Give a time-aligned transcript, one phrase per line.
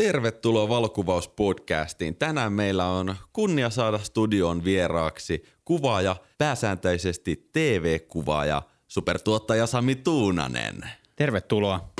[0.00, 2.16] Tervetuloa valokuvauspodcastiin.
[2.16, 10.80] Tänään meillä on kunnia saada studion vieraaksi kuvaaja, pääsääntöisesti TV-kuvaaja, supertuottaja Sami Tuunanen.
[11.16, 11.90] Tervetuloa.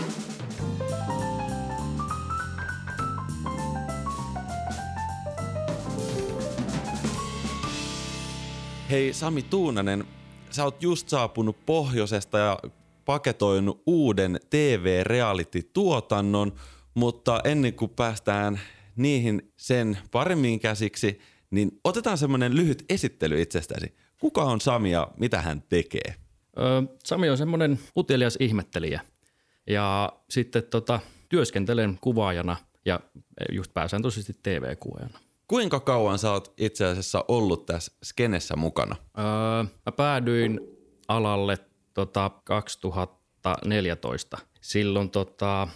[8.90, 10.04] Hei Sami Tuunanen,
[10.50, 12.58] sä oot just saapunut pohjoisesta ja
[13.04, 16.52] paketoinut uuden TV-reality-tuotannon,
[16.94, 18.60] mutta ennen kuin päästään
[18.96, 21.20] niihin sen paremmin käsiksi,
[21.50, 23.94] niin otetaan semmoinen lyhyt esittely itsestäsi.
[24.20, 26.14] Kuka on Sami ja mitä hän tekee?
[26.58, 29.00] Öö, Sami on semmoinen utelias ihmettelijä
[29.66, 32.56] ja sitten tota, työskentelen kuvaajana
[32.86, 33.00] ja
[33.52, 35.18] just pääsääntöisesti TV-kuvaajana.
[35.48, 38.96] Kuinka kauan sä oot itse asiassa ollut tässä skenessä mukana?
[39.18, 39.24] Öö,
[39.86, 40.60] mä päädyin
[41.08, 41.58] alalle
[41.94, 44.38] tota 2014.
[44.60, 45.68] Silloin tota,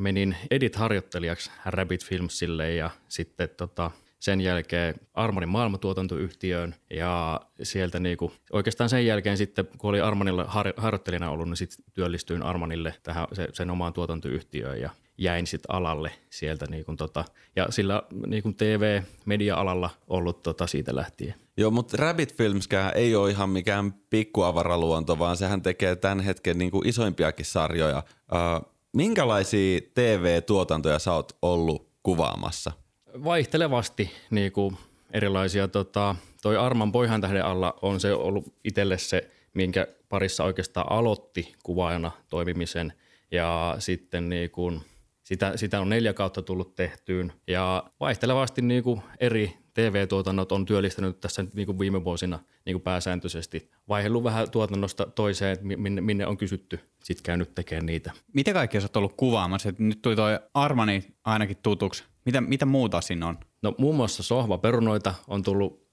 [0.00, 8.90] menin edit-harjoittelijaksi Rabbit Filmsille ja sitten tota, sen jälkeen Armanin maailmatuotantoyhtiöön ja sieltä niinku, oikeastaan
[8.90, 13.48] sen jälkeen sitten, kun oli Armanilla har- harjoittelijana ollut, niin sitten työllistyin Armanille tähän se,
[13.52, 17.24] sen omaan tuotantoyhtiöön ja jäin sitten alalle sieltä niinku tota,
[17.56, 21.34] ja sillä niinku TV-media-alalla ollut tota siitä lähtien.
[21.56, 26.82] Joo, mutta Rabbit Filmskään ei ole ihan mikään pikkuavaraluonto, vaan sehän tekee tämän hetken niinku
[26.84, 28.02] isoimpiakin sarjoja.
[28.32, 32.72] Uh, minkälaisia TV-tuotantoja sä oot ollut kuvaamassa?
[33.24, 34.72] Vaihtelevasti niinku
[35.12, 35.68] erilaisia.
[35.68, 41.54] Tota, toi Arman Poihan tähden alla on se ollut itselle se, minkä parissa oikeastaan aloitti
[41.62, 42.92] kuvaajana toimimisen.
[43.30, 44.72] Ja sitten niinku,
[45.30, 47.32] sitä, sitä on neljä kautta tullut tehtyyn.
[47.46, 53.70] Ja vaihtelevasti niinku eri TV-tuotannot on työllistänyt tässä niin kuin viime vuosina niin kuin pääsääntöisesti.
[53.88, 58.12] Vaihellut vähän tuotannosta toiseen, minne, minne on kysytty, sitten käynyt tekemään niitä.
[58.34, 59.68] Mitä kaikkea sä oot ollut kuvaamassa?
[59.68, 62.04] Et nyt tuli toi Armani ainakin tutuksi.
[62.24, 63.38] Mitä, mitä muuta siinä on?
[63.62, 65.88] No muun muassa sohvaperunoita on tullut,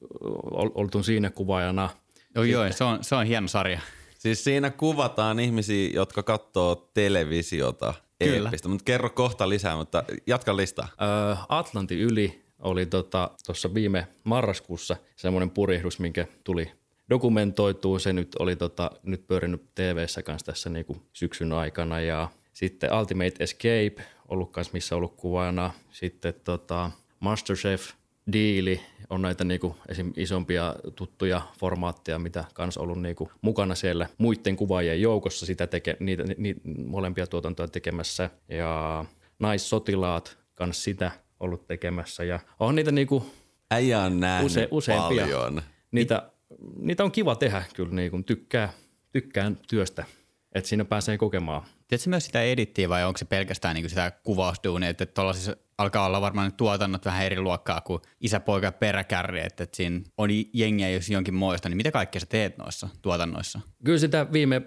[0.51, 1.89] oltu siinä kuvaajana.
[2.35, 3.79] Joo, joo se, on, se on hieno sarja.
[4.19, 7.93] Siis siinä kuvataan ihmisiä, jotka katsoo televisiota.
[8.19, 8.47] Kyllä.
[8.47, 10.87] Eeppistä, mutta kerro kohta lisää, mutta jatka listaa.
[11.01, 16.71] Öö, Atlantin yli oli tuossa tota, viime marraskuussa semmoinen purjehdus, minkä tuli
[17.09, 17.99] dokumentoituu.
[17.99, 23.33] Se nyt oli tota, nyt pyörinyt TV-ssä kanssa tässä niinku syksyn aikana ja sitten Ultimate
[23.39, 23.95] Escape
[24.27, 25.71] ollut kanssa, missä ollut kuvana.
[25.91, 27.91] Sitten tota, Masterchef
[28.33, 30.13] Diili on näitä niinku esim.
[30.15, 36.23] isompia tuttuja formaatteja, mitä kans ollut niinku mukana siellä muiden kuvaajien joukossa sitä teke, niitä,
[36.37, 38.29] niitä molempia tuotantoja tekemässä.
[38.49, 39.05] Ja
[39.39, 43.25] naissotilaat kans sitä ollut tekemässä ja on niitä niinku
[43.71, 45.21] Äijä on use, useampia.
[45.21, 45.61] Paljon.
[45.91, 46.31] Niitä,
[46.79, 48.73] niitä on kiva tehdä kyllä, niinku, tykkää,
[49.11, 50.05] tykkään työstä,
[50.51, 51.61] että siinä pääsee kokemaan.
[51.87, 56.21] Tiedätkö myös sitä edittiä vai onko se pelkästään niinku sitä kuvausduunia, että tuollaisissa alkaa olla
[56.21, 61.09] varmaan tuotannot vähän eri luokkaa kuin isä, poika peräkärri, että, että siinä on jengiä jos
[61.09, 63.59] jonkin muista, niin mitä kaikkea sä teet noissa tuotannoissa?
[63.83, 64.61] Kyllä sitä viime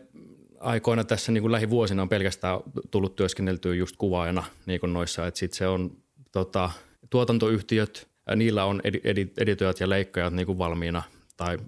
[0.60, 2.60] aikoina tässä niin kuin lähivuosina on pelkästään
[2.90, 5.96] tullut työskenneltyä just kuvaajana niin kuin noissa, että sit se on
[6.32, 6.70] tota,
[7.10, 11.02] tuotantoyhtiöt, niillä on edi, edi, editöjät ja leikkajat niin kuin valmiina
[11.36, 11.58] tai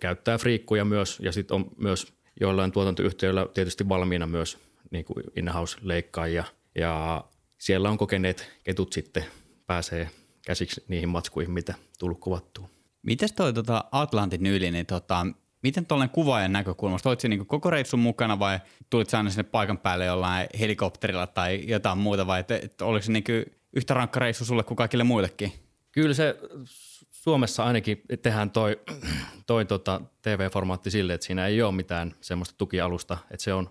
[0.00, 4.58] käyttää friikkuja myös ja sitten on myös joillain tuotantoyhtiöillä tietysti valmiina myös
[4.90, 6.44] niin kuin in-house-leikkaajia
[6.74, 7.24] ja
[7.58, 9.24] siellä on kokeneet ketut sitten
[9.66, 10.10] pääsee
[10.46, 12.68] käsiksi niihin matskuihin, mitä tullut kuvattua.
[13.02, 15.26] Mites toi tota Atlantin yli, niin tota,
[15.62, 18.60] miten tuollainen kuvaajan näkökulmasta, olit niin koko reissun mukana vai
[18.90, 23.02] tulit sä aina sinne paikan päälle jollain helikopterilla tai jotain muuta vai että, että oliko
[23.02, 23.24] se niin
[23.72, 25.52] yhtä rankka reissu sulle kuin kaikille muillekin?
[25.92, 26.36] Kyllä se
[27.22, 28.80] Suomessa ainakin tehdään toi,
[29.46, 33.70] toi tota TV-formaatti sille, että siinä ei ole mitään semmoista tukialusta, että se on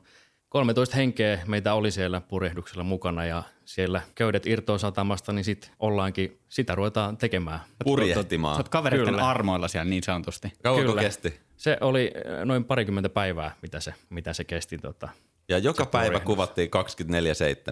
[0.50, 6.40] 13 henkeä meitä oli siellä purjehduksella mukana ja siellä köydet irtoa satamasta, niin sitten ollaankin,
[6.50, 7.60] sitä ruvetaan tekemään.
[7.84, 8.56] Purjehtimaan.
[8.56, 10.54] Sä oot kavereiden armoilla siellä niin sanotusti.
[10.64, 11.40] Kauanko kesti?
[11.58, 14.78] Se oli äh, noin parikymmentä päivää, mitä se, mitä se kesti.
[14.78, 15.10] Tota,
[15.50, 16.70] ja joka päivä kuvattiin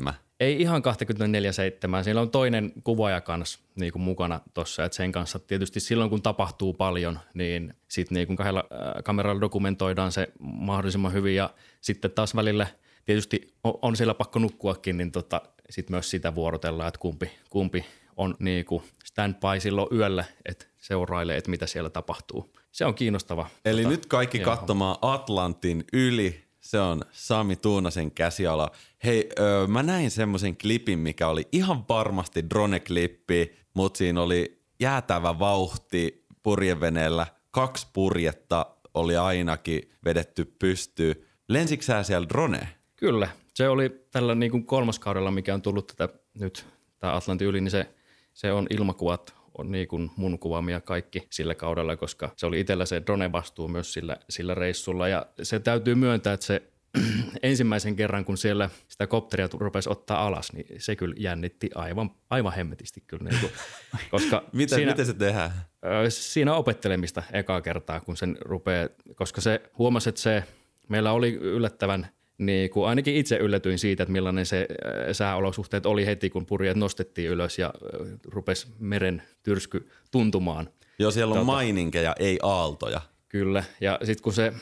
[0.09, 0.13] 24-7.
[0.39, 0.81] Ei ihan
[1.99, 2.03] 24-7.
[2.03, 4.85] Siellä on toinen kuvaaja kanssa niin kuin mukana tuossa.
[4.85, 10.11] Että sen kanssa tietysti silloin, kun tapahtuu paljon, niin sitten niin kahdella äh, kameralla dokumentoidaan
[10.11, 11.35] se mahdollisimman hyvin.
[11.35, 11.49] Ja
[11.81, 12.67] sitten taas välillä
[13.05, 17.85] tietysti on, on siellä pakko nukkuakin, niin tota, sitten myös sitä vuorotellaan, että kumpi, kumpi
[18.17, 22.55] on niin kuin standby silloin yöllä, että seurailee, että mitä siellä tapahtuu.
[22.71, 23.47] Se on kiinnostava.
[23.65, 26.48] Eli tota, nyt kaikki katsomaan Atlantin yli.
[26.69, 28.71] Se on Sami Tuunasen käsiala.
[29.03, 35.39] Hei, öö, mä näin semmoisen klipin, mikä oli ihan varmasti drone-klippi, mutta siinä oli jäätävä
[35.39, 37.27] vauhti purjeveneellä.
[37.51, 41.15] Kaksi purjetta oli ainakin vedetty pystyyn.
[41.47, 42.67] Lensitkö siellä drone?
[42.95, 43.29] Kyllä.
[43.53, 46.65] Se oli tällä niin kuin kolmaskaudella, mikä on tullut tätä nyt
[46.99, 47.93] tämä Atlantin yli, niin se,
[48.33, 52.85] se on ilmakuvat on niin kuin mun kuvaamia kaikki sillä kaudella, koska se oli itsellä
[52.85, 55.07] se drone-vastuu myös sillä, sillä reissulla.
[55.07, 56.61] Ja se täytyy myöntää, että se
[57.43, 62.53] ensimmäisen kerran, kun siellä sitä kopteria rupesi ottaa alas, niin se kyllä jännitti aivan, aivan
[62.53, 63.29] hemmetisti kyllä.
[63.29, 63.51] Niin kuin,
[64.11, 65.51] koska miten, siinä, miten se tehdään?
[66.09, 70.43] Siinä opettelemista ekaa kertaa, kun sen rupeaa, koska se huomasi, että se
[70.87, 72.07] meillä oli yllättävän
[72.39, 74.67] niin kuin ainakin itse yllätyin siitä, että millainen se
[75.11, 77.73] sääolosuhteet oli heti, kun purjeet nostettiin ylös ja
[78.25, 80.69] rupesi meren tyrsky tuntumaan.
[80.99, 83.01] Joo, siellä on tota, maininkeja, ei aaltoja.
[83.29, 84.53] Kyllä, ja sitten kun se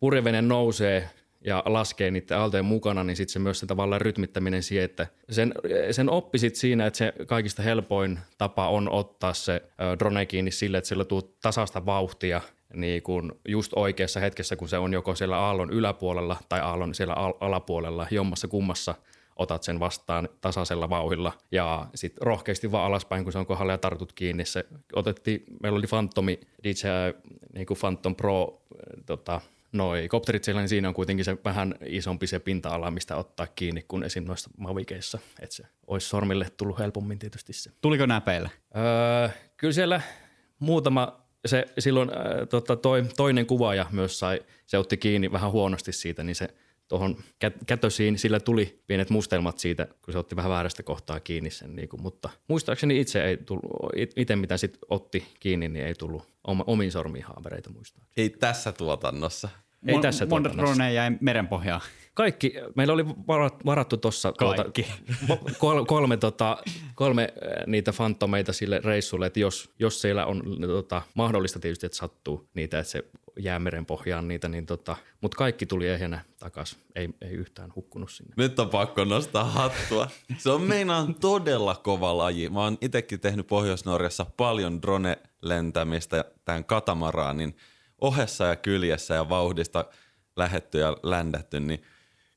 [0.00, 1.10] purjevene nousee
[1.44, 5.54] ja laskee niiden aaltojen mukana, niin sitten se myös se tavallaan rytmittäminen siihen, että sen,
[5.90, 9.62] sen oppi sit siinä, että se kaikista helpoin tapa on ottaa se
[9.98, 12.40] drone kiinni sille, että sillä tuu tasasta vauhtia
[12.74, 17.14] niin kuin just oikeassa hetkessä, kun se on joko siellä aallon yläpuolella tai aallon siellä
[17.14, 18.94] al- alapuolella, jommassa kummassa
[19.36, 23.78] otat sen vastaan tasaisella vauhilla ja sitten rohkeasti vaan alaspäin, kun se on kohdalla ja
[23.78, 24.44] tartut kiinni.
[24.44, 28.62] Se otettiin, meillä oli Phantomi DJI, niin kuin Phantom Pro
[29.06, 29.40] tota,
[29.72, 33.84] noi kopterit siellä, niin siinä on kuitenkin se vähän isompi se pinta-ala, mistä ottaa kiinni
[33.88, 34.24] kuin esim.
[34.24, 35.18] noissa Mavikeissa.
[35.40, 37.70] Että se olisi sormille tullut helpommin tietysti se.
[37.80, 38.50] Tuliko näpeillä?
[38.76, 40.00] Öö, kyllä siellä
[40.58, 45.92] muutama, se silloin äh, tota, toi, toinen kuvaaja myös sai, se otti kiinni vähän huonosti
[45.92, 46.48] siitä, niin se
[46.88, 47.16] tuohon
[47.66, 51.76] kätösiin, sillä tuli pienet mustelmat siitä, kun se otti vähän väärästä kohtaa kiinni sen.
[51.76, 53.64] Niin kuin, mutta muistaakseni itse ei tullut,
[54.16, 58.04] itse mitä sitten otti kiinni, niin ei tullut omiin sormiin haavereita muistaa.
[58.16, 59.48] Ei tässä tuotannossa.
[59.86, 60.88] Ei tässä tuotannossa.
[60.90, 61.80] jäi merenpohjaan.
[62.14, 63.06] Kaikki, meillä oli
[63.66, 64.64] varattu tuossa tuota,
[65.58, 66.58] kol, kolme, tota,
[66.94, 71.98] kolme äh, niitä fantomeita sille reissulle, että jos, jos siellä on tota, mahdollista tietysti, että
[71.98, 73.04] sattuu niitä, että se
[73.38, 78.10] jää meren pohjaan niitä, niin tota, mutta kaikki tuli ehjänä takaisin, ei, ei yhtään hukkunut
[78.10, 78.34] sinne.
[78.36, 80.08] Nyt on pakko nostaa hattua.
[80.38, 82.48] Se on meinaan todella kova laji.
[82.48, 87.56] Mä oon itsekin tehnyt Pohjois-Norjassa paljon drone-lentämistä tämän katamaraanin
[88.00, 89.84] ohessa ja kyljessä ja vauhdista
[90.36, 91.82] lähetty ja ländätty, niin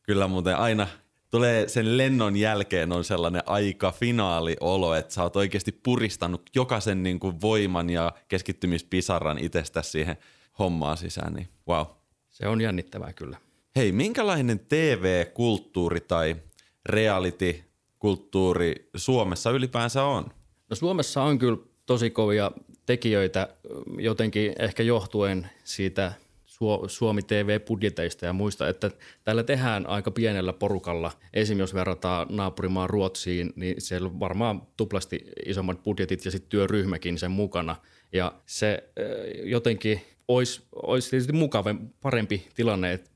[0.07, 0.87] kyllä muuten aina
[1.31, 7.19] tulee sen lennon jälkeen on sellainen aika finaaliolo, että sä oot oikeasti puristanut jokaisen niin
[7.19, 10.17] kuin voiman ja keskittymispisaran itsestä siihen
[10.59, 11.85] hommaan sisään, niin wow.
[12.29, 13.37] Se on jännittävää kyllä.
[13.75, 16.35] Hei, minkälainen TV-kulttuuri tai
[16.85, 20.25] reality-kulttuuri Suomessa ylipäänsä on?
[20.69, 22.51] No Suomessa on kyllä tosi kovia
[22.85, 23.49] tekijöitä
[23.99, 26.11] jotenkin ehkä johtuen siitä
[26.87, 28.91] Suomi TV-budjeteista ja muista, että
[29.23, 31.11] täällä tehdään aika pienellä porukalla.
[31.33, 37.17] Esimerkiksi jos verrataan naapurimaan Ruotsiin, niin siellä on varmaan tuplasti isommat budjetit ja sitten työryhmäkin
[37.17, 37.75] sen mukana.
[38.13, 38.83] Ja se
[39.43, 43.09] jotenkin olisi, olisi tietysti mukava, parempi tilanne, että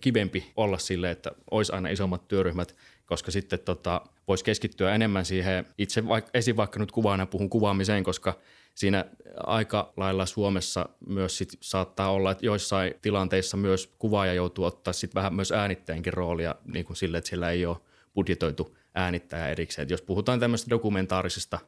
[0.00, 5.66] kivempi olla sille, että olisi aina isommat työryhmät, koska sitten tota, voisi keskittyä enemmän siihen
[5.78, 6.56] itse, vaikka, esim.
[6.56, 8.38] vaikka nyt kuvaana puhun kuvaamiseen, koska
[8.78, 9.04] siinä
[9.46, 15.14] aika lailla Suomessa myös sit saattaa olla, että joissain tilanteissa myös kuvaaja joutuu ottaa sit
[15.14, 17.76] vähän myös äänittäjänkin roolia niin kuin sille, että siellä ei ole
[18.14, 19.82] budjetoitu äänittäjä erikseen.
[19.82, 21.58] Et jos puhutaan tämmöistä dokumentaarisesta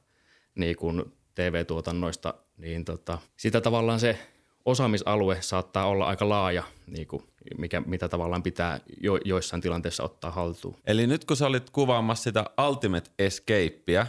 [0.55, 4.19] niin kuin TV-tuotannoista, niin tota, sitä tavallaan se
[4.65, 7.23] osaamisalue saattaa olla aika laaja, niin kuin
[7.59, 10.77] mikä, mitä tavallaan pitää jo, joissain tilanteissa ottaa haltuun.
[10.87, 14.07] Eli nyt kun sä olit kuvaamassa sitä Ultimate Escapea,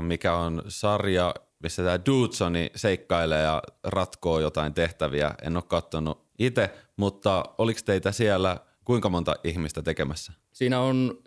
[0.00, 1.34] mikä on sarja,
[1.66, 5.34] missä tämä Dudesoni seikkailee ja ratkoo jotain tehtäviä.
[5.42, 10.32] En ole katsonut itse, mutta oliko teitä siellä kuinka monta ihmistä tekemässä?
[10.52, 11.22] Siinä on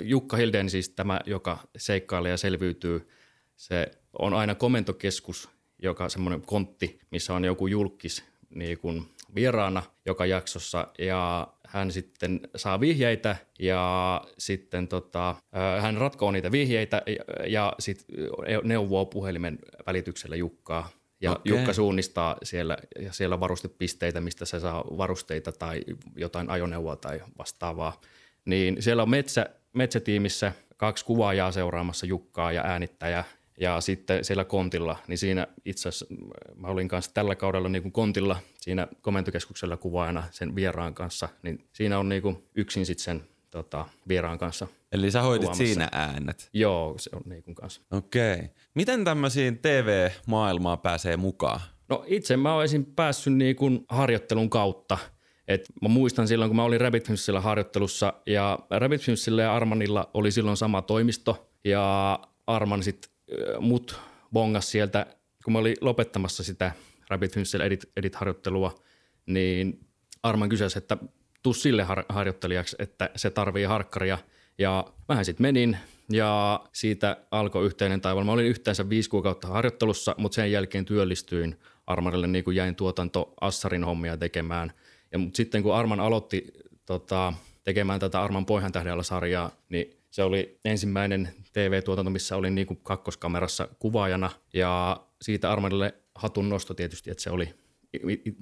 [0.00, 3.08] Jukka Hilden siis tämä, joka seikkailee ja selviytyy.
[3.56, 5.48] Se on aina komentokeskus,
[5.82, 12.40] joka semmoinen kontti, missä on joku julkis niin kuin vieraana joka jaksossa ja hän sitten
[12.56, 15.34] saa vihjeitä ja sitten tota,
[15.80, 18.16] hän ratkoo niitä vihjeitä ja, ja sitten
[18.62, 20.88] neuvoo puhelimen välityksellä Jukkaa.
[21.20, 21.42] Ja okay.
[21.44, 25.80] Jukka suunnistaa siellä, ja siellä varustepisteitä, mistä se saa varusteita tai
[26.16, 28.00] jotain ajoneuvoa tai vastaavaa.
[28.44, 33.24] Niin siellä on metsä, metsätiimissä kaksi kuvaajaa seuraamassa Jukkaa ja äänittäjä
[33.60, 36.06] ja sitten siellä kontilla, niin siinä itse asiassa
[36.54, 41.68] mä olin kanssa tällä kaudella niin kuin kontilla siinä komentokeskuksella kuvaajana sen vieraan kanssa, niin
[41.72, 44.66] siinä on niin kuin yksin sitten sen tota, vieraan kanssa.
[44.92, 45.64] Eli sä hoidit kuvaamassa.
[45.64, 46.48] siinä äänet?
[46.52, 47.82] Joo, se on niin kuin kanssa.
[47.90, 48.34] Okei.
[48.34, 48.48] Okay.
[48.74, 51.60] Miten tämmöisiin TV-maailmaan pääsee mukaan?
[51.88, 54.98] No itse mä olisin päässyt niin kuin harjoittelun kautta.
[55.48, 60.10] Et mä muistan silloin, kun mä olin Rabbit Filmsillä harjoittelussa ja Rabbit Filmsillä ja Armanilla
[60.14, 63.15] oli silloin sama toimisto ja Arman sitten
[63.60, 64.00] mut
[64.32, 65.06] bongas sieltä,
[65.44, 66.72] kun mä olin lopettamassa sitä
[67.08, 68.74] Rabbit Hymsel edit, edit-harjoittelua,
[69.26, 69.80] niin
[70.22, 70.96] Arman kysäsi, että
[71.42, 74.18] tuu sille har- harjoittelijaksi, että se tarvii harkkaria.
[74.58, 75.78] Ja vähän sitten menin
[76.12, 78.24] ja siitä alkoi yhteinen taival.
[78.24, 83.34] Mä olin yhteensä viisi kuukautta harjoittelussa, mutta sen jälkeen työllistyin Armanille, niin kuin jäin tuotanto
[83.40, 84.72] Assarin hommia tekemään.
[85.12, 86.52] Ja mutta sitten kun Arman aloitti
[86.86, 87.32] tota,
[87.64, 93.68] tekemään tätä Arman Pohjan sarjaa, niin se oli ensimmäinen TV-tuotanto, missä olin niin kuin kakkoskamerassa
[93.78, 94.30] kuvaajana.
[94.52, 97.54] Ja siitä Armanille hatun nosto tietysti, että se oli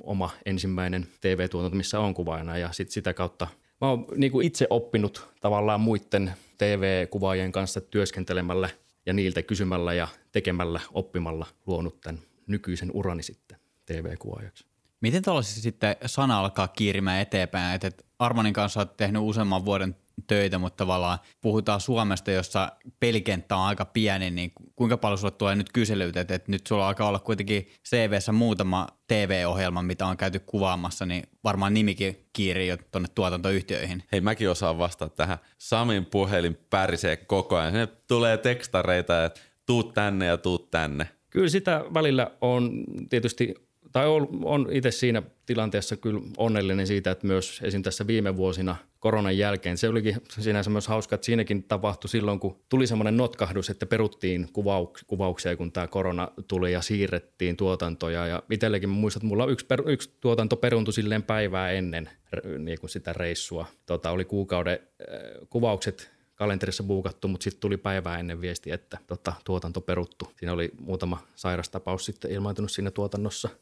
[0.02, 2.58] oma ensimmäinen TV-tuotanto, missä on kuvaajana.
[2.58, 3.48] Ja sit sitä kautta
[3.80, 8.68] mä oon niin kuin itse oppinut tavallaan muiden TV-kuvaajien kanssa työskentelemällä
[9.06, 14.64] ja niiltä kysymällä ja tekemällä, oppimalla luonut tämän nykyisen urani sitten TV-kuvaajaksi.
[15.00, 19.96] Miten tällaisessa sitten sana alkaa kiirimään eteenpäin, että Armanin kanssa olet tehnyt useamman vuoden
[20.26, 25.54] töitä, mutta tavallaan puhutaan Suomesta, jossa pelikenttä on aika pieni, niin kuinka paljon sulle tulee
[25.54, 30.38] nyt kyselyitä, että, että nyt sulla alkaa olla kuitenkin CVssä muutama TV-ohjelma, mitä on käyty
[30.38, 34.02] kuvaamassa, niin varmaan nimikin kiirii jo tuonne tuotantoyhtiöihin.
[34.12, 35.38] Hei, mäkin osaan vastata tähän.
[35.58, 37.72] Samin puhelin pärisee koko ajan.
[37.72, 41.08] Sinne tulee tekstareita, että tuu tänne ja tuu tänne.
[41.30, 43.54] Kyllä sitä välillä on tietysti
[43.94, 47.82] tai on, on itse siinä tilanteessa kyllä onnellinen siitä, että myös esim.
[47.82, 52.60] tässä viime vuosina koronan jälkeen, se olikin sinänsä myös hauska, että siinäkin tapahtui silloin, kun
[52.68, 58.26] tuli semmoinen notkahdus, että peruttiin kuvauks, kuvauksia, kun tämä korona tuli ja siirrettiin tuotantoja.
[58.26, 62.10] Ja itsellekin muistan, että mulla yksi, per, yksi tuotanto peruntui silleen päivää ennen
[62.58, 63.66] niin kuin sitä reissua.
[63.86, 69.32] Tota, oli kuukauden äh, kuvaukset kalenterissa buukattu, mutta sitten tuli päivää ennen viesti, että tota,
[69.44, 70.32] tuotanto peruttu.
[70.36, 73.48] Siinä oli muutama sairastapaus sitten ilmaantunut siinä tuotannossa–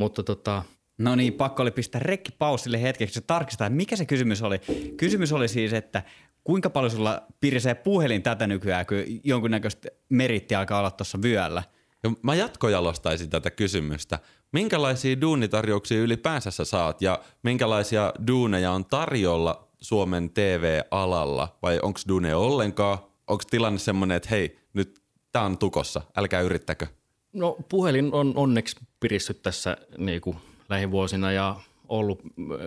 [0.00, 0.62] mutta tota,
[1.00, 4.58] No niin, pakko oli pistää rekki pausille hetkeksi ja tarkistaa, mikä se kysymys oli.
[4.96, 6.02] Kysymys oli siis, että
[6.44, 11.62] kuinka paljon sulla pirisee puhelin tätä nykyään, kun jonkunnäköistä meritti alkaa olla tuossa vyöllä?
[12.02, 14.18] Ja mä jatkojalostaisin tätä kysymystä.
[14.52, 22.38] Minkälaisia duunitarjouksia ylipäänsä sä saat ja minkälaisia duuneja on tarjolla Suomen TV-alalla vai onko duuneja
[22.38, 22.98] ollenkaan?
[23.26, 25.00] Onko tilanne semmoinen, että hei, nyt
[25.32, 26.86] tää on tukossa, älkää yrittäkö?
[27.32, 30.36] No puhelin on onneksi pirissyt tässä niin kuin
[30.70, 31.56] lähivuosina ja
[31.88, 32.22] ollut,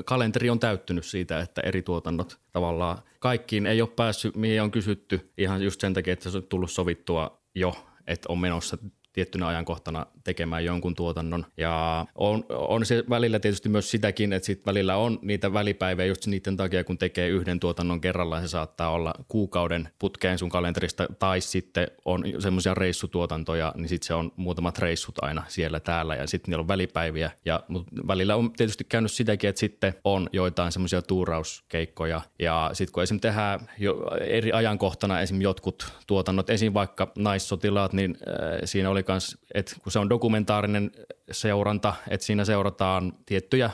[0.06, 5.32] kalenteri on täyttynyt siitä, että eri tuotannot tavallaan kaikkiin ei ole päässyt, mihin on kysytty
[5.38, 7.76] ihan just sen takia, että se on tullut sovittua jo,
[8.08, 8.78] että on menossa
[9.14, 11.46] tiettynä ajankohtana tekemään jonkun tuotannon.
[11.58, 16.28] Ja on, on se välillä tietysti myös sitäkin, että sit välillä on niitä välipäiviä just
[16.28, 21.42] niiden takia, kun tekee yhden tuotannon kerralla, se saattaa olla kuukauden putkeen sun kalenterista, tai
[21.42, 26.52] sitten on semmoisia reissutuotantoja, niin sitten se on muutamat reissut aina siellä täällä, ja sitten
[26.52, 27.32] niillä on välipäiviä.
[27.46, 32.94] Ja mut välillä on tietysti käynyt sitäkin, että sitten on joitain semmoisia tuurauskeikkoja, ja sitten
[32.94, 33.20] kun esim.
[33.20, 35.42] tehdään jo eri ajankohtana esim.
[35.42, 36.74] jotkut tuotannot, esim.
[36.74, 40.92] vaikka naissotilaat, niin äh, siinä oli kans, että kun se on dokumentaarinen
[41.32, 43.72] seuranta, että siinä seurataan tiettyjä,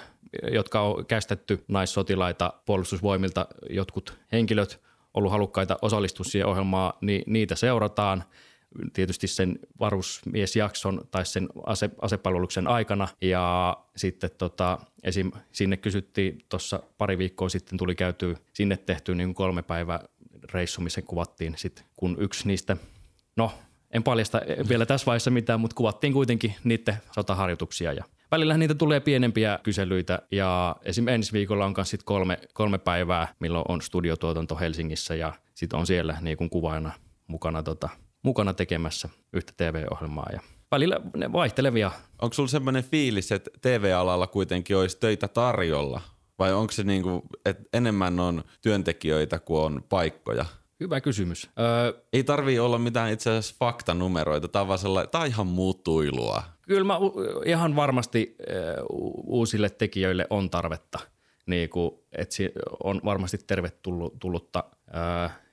[0.51, 4.81] jotka on kästetty naissotilaita puolustusvoimilta, jotkut henkilöt
[5.13, 8.23] ollut halukkaita osallistua siihen ohjelmaan, niin niitä seurataan
[8.93, 13.07] tietysti sen varusmiesjakson tai sen ase, asepalveluksen aikana.
[13.21, 15.31] Ja sitten tota, esim.
[15.51, 19.99] sinne kysyttiin tuossa pari viikkoa sitten tuli käyty sinne tehty niin kolme päivää
[20.53, 22.77] reissu, missä kuvattiin sitten, kun yksi niistä,
[23.35, 23.51] no
[23.91, 28.99] en paljasta vielä tässä vaiheessa mitään, mutta kuvattiin kuitenkin niiden sotaharjoituksia ja Välillähän niitä tulee
[28.99, 31.07] pienempiä kyselyitä ja esim.
[31.07, 36.17] ensi viikolla on myös kolme, kolme päivää, milloin on studiotuotanto Helsingissä ja sitten on siellä
[36.21, 36.91] niin kuin kuvaajana
[37.27, 37.89] mukana, tota,
[38.23, 40.41] mukana tekemässä yhtä TV-ohjelmaa ja
[40.71, 41.91] välillä ne vaihtelevia.
[42.21, 46.01] Onko sulla semmoinen fiilis, että TV-alalla kuitenkin olisi töitä tarjolla?
[46.39, 50.45] Vai onko se niin kuin, että enemmän on työntekijöitä kuin on paikkoja?
[50.79, 51.49] Hyvä kysymys.
[51.59, 55.47] Öö, Ei tarvii olla mitään itse asiassa faktanumeroita, tämä on, vaan sellainen, tämä on ihan
[55.47, 56.43] muuttuilua.
[56.61, 56.97] Kyllä mä
[57.45, 58.35] ihan varmasti
[59.23, 60.99] uusille tekijöille on tarvetta,
[61.45, 62.35] niin kuin, että
[62.83, 64.63] on varmasti tervetullutta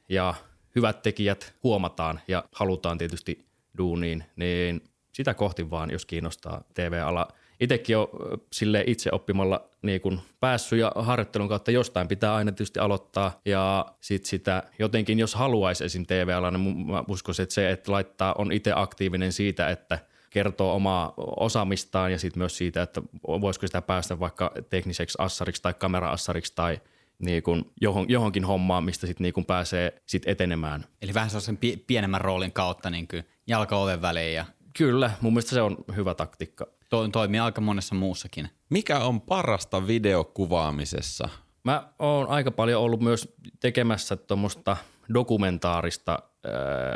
[0.08, 0.34] ja
[0.76, 3.46] hyvät tekijät huomataan ja halutaan tietysti
[3.78, 4.80] duuniin, niin
[5.12, 7.28] sitä kohti vaan, jos kiinnostaa TV-ala–
[7.60, 8.08] itsekin on
[8.52, 13.86] sille itse oppimalla niin kun päässyt ja harjoittelun kautta jostain pitää aina tietysti aloittaa ja
[14.00, 16.06] sit sitä jotenkin, jos haluaisi esim.
[16.06, 19.98] TV-alalla, niin mä uskoisin, että se, että laittaa, on itse aktiivinen siitä, että
[20.30, 25.74] kertoo omaa osaamistaan ja sitten myös siitä, että voisiko sitä päästä vaikka tekniseksi assariksi tai
[25.74, 26.80] kamera-assariksi tai
[27.18, 30.84] niin kuin johon, johonkin hommaan, mistä sitten niin pääsee sit etenemään.
[31.02, 33.08] Eli vähän sellaisen pienemmän roolin kautta niin
[33.46, 34.44] jalka oven väliin ja
[34.78, 36.66] Kyllä, mun mielestä se on hyvä taktiikka.
[36.88, 38.50] To- toimii aika monessa muussakin.
[38.70, 41.28] Mikä on parasta videokuvaamisessa?
[41.64, 44.76] Mä oon aika paljon ollut myös tekemässä tuommoista
[45.14, 46.18] dokumentaarista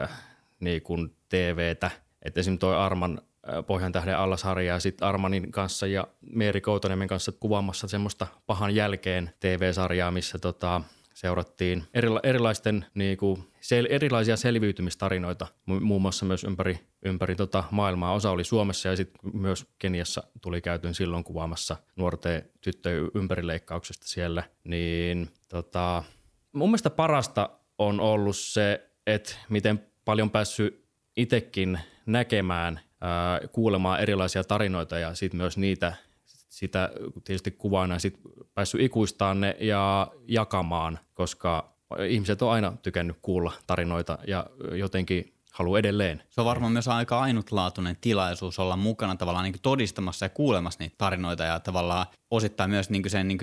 [0.03, 0.11] äh,
[0.61, 1.91] niin kuin TVtä.
[2.23, 7.09] Että esimerkiksi toi Arman äh, Pohjan tähden allasarja ja sitten Armanin kanssa ja Meeri Koutoniemen
[7.09, 10.81] kanssa kuvaamassa semmoista pahan jälkeen TV-sarjaa, missä tota,
[11.21, 18.13] seurattiin erila- erilaisten, niin kuin, sel- erilaisia selviytymistarinoita, muun muassa myös ympäri, ympäri tota maailmaa.
[18.13, 24.43] Osa oli Suomessa ja sitten myös Keniassa tuli käytyn silloin kuvaamassa nuorten tyttöjen ympärileikkauksesta siellä.
[24.65, 26.03] Niin tota,
[26.53, 30.85] mun mielestä parasta on ollut se, että miten paljon päässyt
[31.17, 35.95] itsekin näkemään, ää, kuulemaan erilaisia tarinoita ja sitten myös niitä
[36.61, 36.91] sitä
[37.25, 38.23] tietysti kuvana sitten
[38.55, 41.73] päässyt ikuistaan ne ja jakamaan, koska
[42.09, 46.23] ihmiset on aina tykännyt kuulla tarinoita ja jotenkin haluaa edelleen.
[46.31, 50.95] Se on varmaan myös aika ainutlaatuinen tilaisuus olla mukana tavallaan niin todistamassa ja kuulemassa niitä
[50.99, 53.39] tarinoita ja tavallaan osittain myös niin sen niin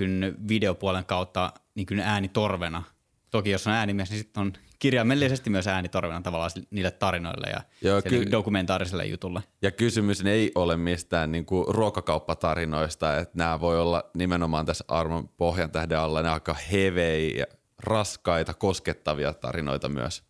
[0.48, 2.82] videopuolen kautta niin äänitorvena.
[3.30, 8.02] Toki jos on äänimies, niin sitten on kirjaimellisesti myös äänitorvena tavallaan niille tarinoille ja Joo,
[8.02, 9.42] ky- niin dokumentaariselle jutulle.
[9.62, 15.28] Ja kysymys ei ole mistään niin kuin ruokakauppatarinoista, että nämä voi olla nimenomaan tässä Armon
[15.28, 17.46] pohjan tähden alla ne aika heveiä,
[17.78, 20.22] raskaita, koskettavia tarinoita myös.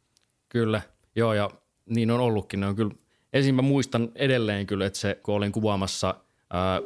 [0.49, 0.83] Kyllä,
[1.17, 1.51] joo ja
[1.87, 2.61] niin on ollutkin.
[2.61, 2.95] Ne on kyllä,
[3.33, 6.15] ensin mä muistan edelleen kyllä, että se kun olin kuvaamassa
[6.53, 6.81] ää,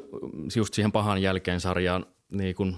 [0.57, 2.77] just siihen pahan jälkeen sarjaan niin kun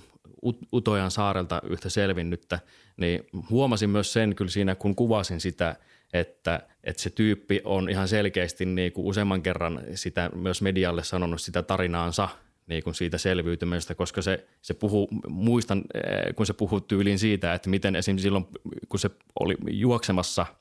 [0.73, 2.59] Utojan saarelta yhtä selvinnyttä,
[2.97, 5.77] niin huomasin myös sen kyllä siinä, kun kuvasin sitä,
[6.13, 11.41] että, että se tyyppi on ihan selkeästi niin kuin useamman kerran sitä myös medialle sanonut
[11.41, 12.29] sitä tarinaansa
[12.67, 17.55] niin kuin siitä selviytymisestä, koska se, se puhuu, muistan, eh, kun se puhuu tyyliin siitä,
[17.55, 18.47] että miten esimerkiksi silloin,
[18.89, 20.47] kun se oli juoksemassa–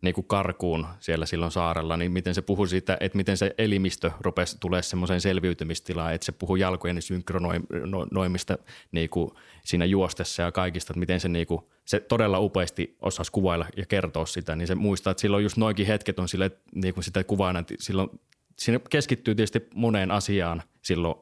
[0.00, 4.10] niin kuin karkuun siellä silloin saarella, niin miten se puhuu siitä, että miten se elimistö
[4.20, 8.58] rupesi tulee semmoiseen selviytymistilaan, että se puhuu jalkojen synkronoimista
[8.92, 9.30] niin kuin
[9.64, 13.86] siinä juostessa ja kaikista, että miten se, niin kuin, se todella upeasti osasi kuvailla ja
[13.86, 17.24] kertoa sitä, niin se muistaa, että silloin just noinkin hetket on sille, niin kuin sitä
[17.24, 18.10] kuvaa, silloin
[18.58, 21.14] siinä keskittyy tietysti moneen asiaan silloin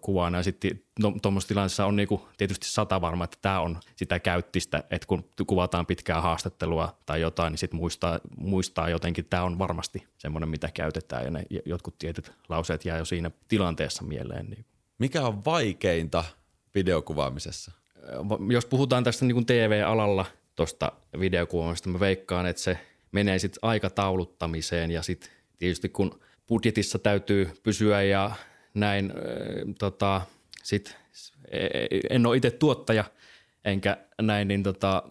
[0.00, 0.82] kuvaan ja sitten
[1.22, 5.86] tuommoisessa tilanteessa on niinku tietysti sata varma, että tämä on sitä käyttistä, että kun kuvataan
[5.86, 10.70] pitkää haastattelua tai jotain, niin sitten muistaa, muistaa jotenkin, että tämä on varmasti semmoinen, mitä
[10.74, 14.46] käytetään ja ne jotkut tietyt lauseet jää jo siinä tilanteessa mieleen.
[14.46, 14.64] Niin.
[14.98, 16.24] Mikä on vaikeinta
[16.74, 17.72] videokuvaamisessa?
[18.52, 20.24] Jos puhutaan tästä niin TV-alalla
[20.56, 22.78] tuosta videokuvaamisesta, mä veikkaan, että se
[23.12, 28.30] menee sitten aikatauluttamiseen ja sitten tietysti kun budjetissa täytyy pysyä ja
[28.74, 29.12] näin,
[29.78, 30.20] tota,
[30.62, 30.96] sit,
[31.50, 33.04] e, e, en ole itse tuottaja
[33.64, 35.02] enkä näin, niin tota,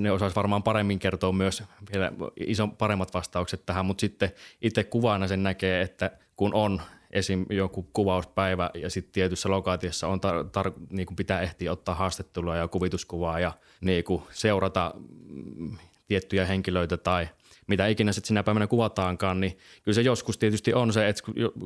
[0.00, 5.28] ne osaisi varmaan paremmin kertoa myös vielä ison paremmat vastaukset tähän, mutta sitten itse kuvaana
[5.28, 7.46] sen näkee, että kun on esim.
[7.50, 12.56] joku kuvauspäivä ja sitten tietyssä lokaatiossa on tar- tar- niin kuin pitää ehtiä ottaa haastattelua
[12.56, 14.94] ja kuvituskuvaa ja niin kuin seurata
[15.28, 15.76] mm,
[16.08, 17.28] tiettyjä henkilöitä tai–
[17.66, 21.22] mitä ikinä sitten sinä päivänä kuvataankaan, niin kyllä se joskus tietysti on se, että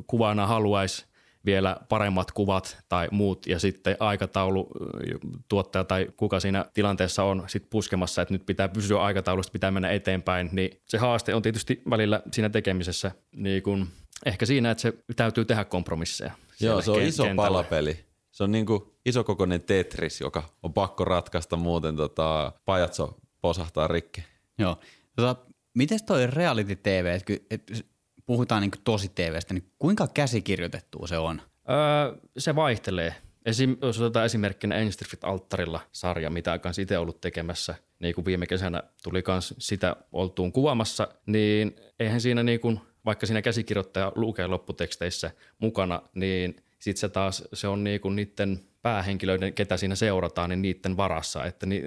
[0.07, 1.05] kuvaana haluaisi
[1.45, 4.69] vielä paremmat kuvat tai muut ja sitten aikataulu
[5.47, 9.91] tuottaja tai kuka siinä tilanteessa on sit puskemassa, että nyt pitää pysyä aikataulusta, pitää mennä
[9.91, 13.87] eteenpäin, niin se haaste on tietysti välillä siinä tekemisessä niin kun,
[14.25, 16.31] ehkä siinä, että se täytyy tehdä kompromisseja.
[16.59, 17.47] Joo, se on iso kentällä.
[17.47, 17.99] palapeli.
[18.31, 24.23] Se on niin kuin isokokoinen Tetris, joka on pakko ratkaista, muuten tota, pajatso posahtaa rikki.
[24.57, 24.79] Joo.
[25.15, 25.35] Tota,
[25.73, 27.85] Miten toi reality TV, että et
[28.25, 31.41] puhutaan niin tosi TVstä, niin kuinka käsikirjoitettua se on?
[31.69, 33.15] Öö, se vaihtelee.
[33.45, 38.45] Esim, jos otetaan esimerkkinä Enstrifit alttarilla sarja, mitä kanssa itse ollut tekemässä, niin kuin viime
[38.45, 44.47] kesänä tuli myös sitä oltuun kuvaamassa, niin eihän siinä niin kuin, vaikka siinä käsikirjoittaja lukee
[44.47, 50.49] lopputeksteissä mukana, niin sitten se taas se on niin kuin niiden päähenkilöiden, ketä siinä seurataan,
[50.49, 51.81] niin niiden varassa, että ni,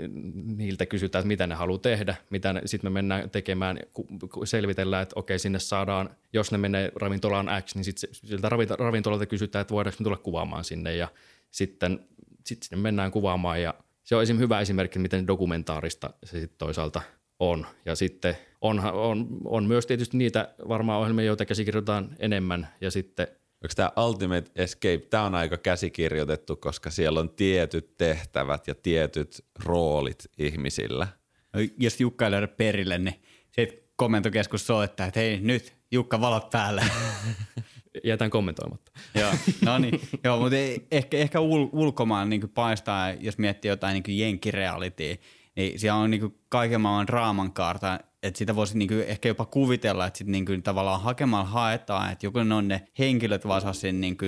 [0.56, 3.78] niiltä kysytään, että mitä ne haluaa tehdä, mitä sitten me mennään tekemään,
[4.44, 9.60] selvitellään, että okei, sinne saadaan, jos ne menee ravintolaan X, niin sitten siltä ravintolalta kysytään,
[9.60, 11.08] että voidaanko me tulla kuvaamaan sinne ja
[11.50, 12.00] sitten
[12.46, 14.38] sit sinne mennään kuvaamaan ja se on esim.
[14.38, 17.02] hyvä esimerkki, miten dokumentaarista se sitten toisaalta
[17.38, 17.66] on.
[17.84, 23.28] Ja sitten on, on, on myös tietysti niitä varmaan ohjelmia, joita käsikirjoitetaan enemmän ja sitten–
[23.62, 29.44] Onko tämä Ultimate Escape, tämä on aika käsikirjoitettu, koska siellä on tietyt tehtävät ja tietyt
[29.64, 31.08] roolit ihmisillä.
[31.52, 36.50] No, jos Jukka ei löydä perille, niin se kommentokeskus soittaa, että hei nyt Jukka valot
[36.50, 36.82] päälle.
[38.04, 38.92] Jätän kommentoimatta.
[39.20, 39.32] Joo,
[39.64, 40.00] no niin.
[40.24, 40.56] Joo, mutta
[40.90, 45.16] ehkä, ehkä ul- ulkomaan niin paistaa, jos miettii jotain niin jenkkirealityä,
[45.56, 50.06] niin siellä on niin kaiken maailman draaman kaarta että sitä voisi niinku ehkä jopa kuvitella,
[50.06, 54.24] että sitten niinku tavallaan hakemalla haetaan, että joku on ne henkilöt vaan sen niinku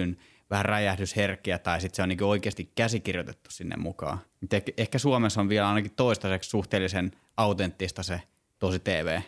[0.51, 4.19] vähän räjähdysherkkiä tai sitten se on niinku oikeasti käsikirjoitettu sinne mukaan.
[4.53, 8.21] Et ehkä Suomessa on vielä ainakin toistaiseksi suhteellisen autenttista se
[8.59, 9.21] tosi TV.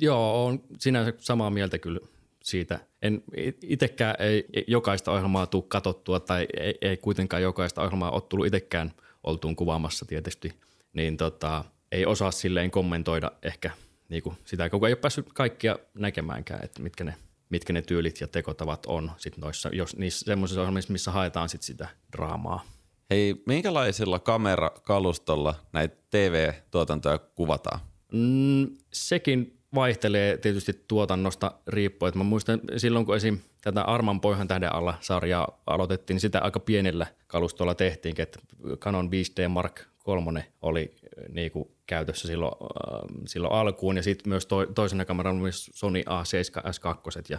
[0.00, 2.00] Joo, on sinänsä samaa mieltä kyllä
[2.42, 2.78] siitä.
[3.02, 3.22] En
[3.62, 8.92] itsekään ei jokaista ohjelmaa tule katsottua tai ei, ei kuitenkaan jokaista ohjelmaa ole tullut itsekään
[9.24, 10.52] oltuun kuvaamassa tietysti
[10.92, 13.70] niin tota, ei osaa silleen kommentoida ehkä
[14.14, 17.14] niin kuin sitä, kun ei ole päässyt kaikkia näkemäänkään, että mitkä ne,
[17.50, 21.62] mitkä ne tyylit ja tekotavat on sit noissa, jos niissä semmoisissa ohjelmissa, missä haetaan sit
[21.62, 22.64] sitä draamaa.
[23.10, 27.80] Hei, minkälaisilla kamerakalustolla näitä TV-tuotantoja kuvataan?
[28.12, 32.12] Mm, sekin vaihtelee tietysti tuotannosta riippuen.
[32.18, 33.38] Mä muistan silloin, kun esim.
[33.60, 38.38] tätä Arman poihan tähden alla sarjaa aloitettiin, niin sitä aika pienellä kalustolla tehtiin, että
[38.78, 40.94] Canon 5D Mark 3 oli
[41.28, 46.00] niin kuin käytössä silloin, äh, silloin alkuun ja sitten myös to, toisena kameralla myös Sony
[46.00, 47.38] A7 S2 ja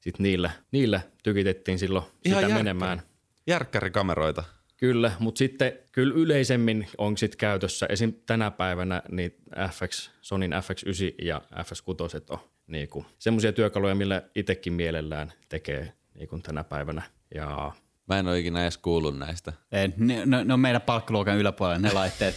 [0.00, 2.54] sitten niillä, niillä tykitettiin silloin Ihan sitä järkkäri.
[2.54, 3.02] menemään.
[3.46, 4.44] Järkkärikameroita.
[4.76, 8.12] Kyllä, mutta sitten kyllä yleisemmin on sit käytössä esim.
[8.26, 9.34] tänä päivänä niin
[9.70, 16.64] FX, Sonin FX9 ja FS6 on niinku semmoisia työkaluja, millä itsekin mielellään tekee niinku tänä
[16.64, 17.02] päivänä.
[17.34, 17.72] Ja
[18.08, 19.52] Mä en ole ikinä edes kuullut näistä.
[19.72, 22.34] Ei, ne, ne, ne on meidän palkkaluokan yläpuolella ne laitteet.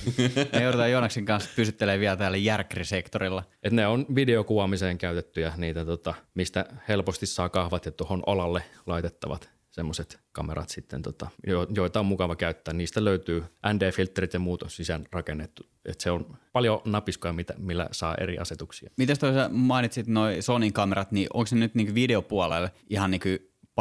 [0.53, 3.43] Me joudutaan Joonaksen kanssa pysyttelemään vielä täällä järkrisektorilla.
[3.63, 9.49] et ne on videokuvaamiseen käytettyjä, niitä tota, mistä helposti saa kahvat ja tuohon olalle laitettavat
[9.71, 12.73] semmoiset kamerat sitten, tota, jo, joita on mukava käyttää.
[12.73, 15.63] Niistä löytyy ND-filterit ja muut on sisään rakennettu.
[15.86, 18.89] Et se on paljon napiskoja, mitä, millä saa eri asetuksia.
[18.97, 23.29] Mitäs toisa mainitsit noi Sonin kamerat, niin onko se nyt niinku videopuolelle ihan niinku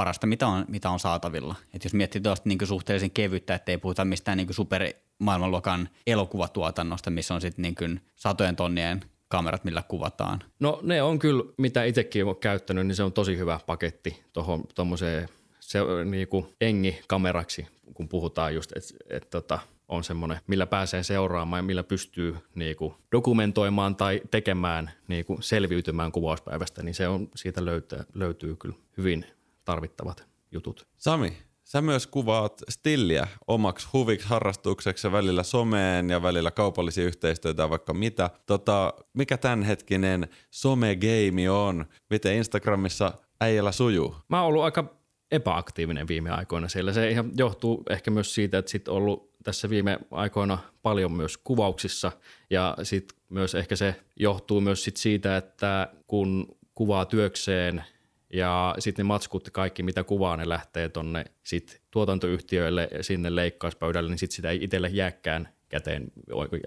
[0.01, 1.55] parasta, mitä on, mitä on saatavilla?
[1.75, 4.83] Et jos miettii tuosta niinku suhteellisen kevyttä, ettei puhuta mistään niinku super
[5.19, 7.85] maailmanluokan elokuvatuotannosta, missä on sitten niinku
[8.17, 10.43] satojen tonnien kamerat, millä kuvataan.
[10.61, 14.65] No ne on kyllä, mitä itsekin olen käyttänyt, niin se on tosi hyvä paketti tuohon
[14.75, 15.29] tuommoiseen
[15.61, 19.59] se, niinku engi-kameraksi, kun puhutaan just, että et, tota,
[19.89, 26.83] on semmoinen, millä pääsee seuraamaan ja millä pystyy niinku dokumentoimaan tai tekemään, niinku selviytymään kuvauspäivästä,
[26.83, 29.27] niin se on, siitä löytyy, löytyy kyllä hyvin
[29.71, 30.87] tarvittavat jutut.
[30.97, 31.33] Sami,
[31.65, 37.95] sä myös kuvaat stilliä omaksi huviksi, harrastukseksi välillä someen ja välillä kaupallisia yhteistyötä ja vaikka
[37.95, 38.31] mitä.
[38.47, 41.85] Tota, mikä tämänhetkinen somegeimi on?
[42.11, 44.17] Miten Instagramissa äijällä sujuu?
[44.29, 44.95] Mä oon ollut aika
[45.31, 46.93] epäaktiivinen viime aikoina siellä.
[46.93, 51.39] Se ihan johtuu ehkä myös siitä, että sit on ollut tässä viime aikoina paljon myös
[51.39, 52.13] kuvauksissa
[52.51, 57.85] ja sitten myös ehkä se johtuu myös sit siitä, että kun kuvaa työkseen
[58.33, 64.19] ja sitten ne matskut kaikki, mitä kuvaa, ne lähtee tonne sit tuotantoyhtiöille sinne leikkauspöydälle, niin
[64.19, 66.13] sitten sitä ei itselle jääkään käteen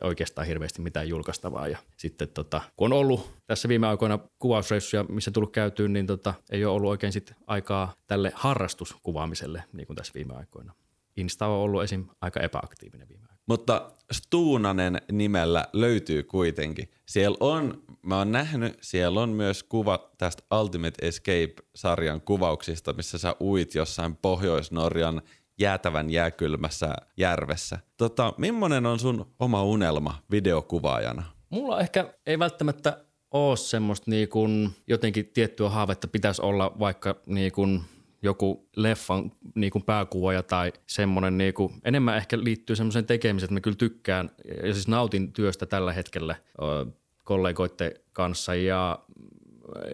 [0.02, 1.68] oikeastaan hirveästi mitään julkaistavaa.
[1.68, 6.34] Ja sitten tota, kun on ollut tässä viime aikoina kuvausreissuja, missä tullut käytyyn, niin tota,
[6.52, 10.74] ei ole ollut oikein sit aikaa tälle harrastuskuvaamiselle, niin kuin tässä viime aikoina.
[11.18, 12.06] Insta on ollut esim.
[12.22, 13.44] aika epäaktiivinen viime aikoina.
[13.48, 16.92] Mutta Stuunanen nimellä löytyy kuitenkin.
[17.06, 23.36] Siellä on, mä oon nähnyt, siellä on myös kuva tästä Ultimate Escape-sarjan kuvauksista, missä sä
[23.42, 25.22] uit jossain Pohjois-Norjan
[25.60, 27.80] jäätävän jääkylmässä järvessä.
[27.98, 31.24] Tota, millainen on sun oma unelma videokuvaajana?
[31.50, 37.52] Mulla ehkä ei välttämättä ole semmoista niin kuin jotenkin tiettyä haavetta pitäisi olla vaikka niin
[37.52, 37.82] kuin
[38.24, 43.54] joku leffan niin kuin pääkuvaaja tai semmoinen, niin kuin, enemmän ehkä liittyy semmoiseen tekemiseen, että
[43.54, 44.32] mä kyllä tykkään
[44.64, 46.92] ja siis nautin työstä tällä hetkellä ö,
[47.24, 49.00] kollegoiden kanssa ja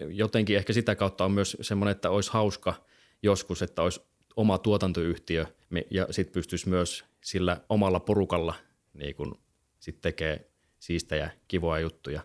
[0.08, 2.74] jotenkin ehkä sitä kautta on myös semmoinen, että olisi hauska
[3.22, 4.00] joskus, että olisi
[4.36, 5.46] oma tuotantoyhtiö
[5.90, 8.54] ja sitten pystyisi myös sillä omalla porukalla
[8.94, 9.38] niin kun
[9.80, 12.20] sit tekee siistejä, kivoja juttuja.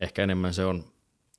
[0.00, 0.84] Ehkä enemmän se on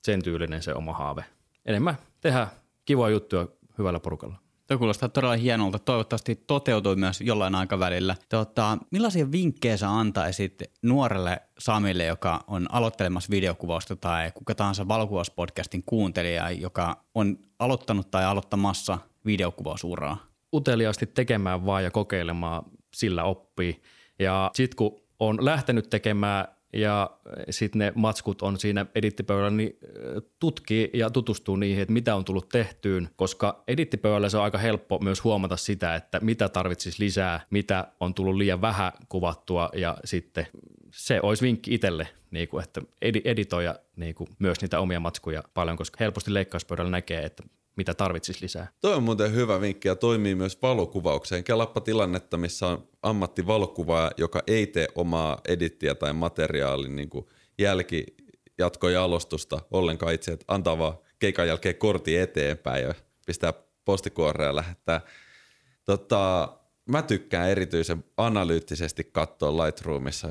[0.04, 1.26] sen tyylinen se oma haave.
[1.66, 2.48] Enemmän tehdä
[2.86, 3.48] kivoja juttuja
[3.82, 4.36] hyvällä porukalla.
[4.68, 5.80] Tuo kuulostaa todella hienolta.
[5.80, 8.16] Toivottavasti toteutuu myös jollain aikavälillä.
[8.30, 15.84] Tota, millaisia vinkkejä sä antaisit nuorelle Samille, joka on aloittelemassa videokuvausta tai kuka tahansa valokuvauspodcastin
[15.86, 20.18] kuuntelija, joka on aloittanut tai aloittamassa videokuvausuraa?
[20.54, 22.64] Uteliaasti tekemään vaan ja kokeilemaan,
[22.94, 23.82] sillä oppii.
[24.20, 27.10] Ja sitten kun on lähtenyt tekemään ja
[27.50, 29.78] sitten ne matskut on siinä edittipöydällä, niin
[30.40, 35.00] tutkii ja tutustuu niihin, että mitä on tullut tehtyyn, koska edittipöydällä se on aika helppo
[35.00, 40.48] myös huomata sitä, että mitä tarvitsisi lisää, mitä on tullut liian vähän kuvattua ja sitten
[40.92, 45.78] se olisi vinkki itselle, niin kuin, että editoja niin kuin, myös niitä omia matskuja paljon,
[45.78, 47.44] koska helposti leikkauspöydällä näkee, että
[47.76, 48.68] mitä tarvitsisi lisää.
[48.82, 51.44] Toi on muuten hyvä vinkki ja toimii myös valokuvaukseen.
[51.44, 57.10] Kelappa tilannetta, missä on ammattivalokuvaaja, joka ei tee omaa edittiä tai materiaalin niin
[57.58, 58.06] jälki
[58.58, 62.94] jatkojalostusta ollenkaan itse, että antaa vaan keikan jälkeen kortti eteenpäin ja
[63.26, 63.54] pistää
[63.86, 65.02] postikuoreen ja lähettää.
[65.86, 66.54] Tota,
[66.90, 70.28] mä tykkään erityisen analyyttisesti katsoa Lightroomissa,